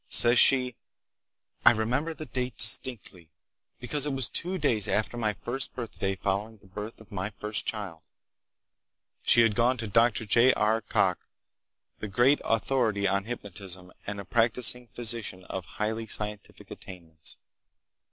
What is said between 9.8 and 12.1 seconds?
Dr. J. R. Cocke, the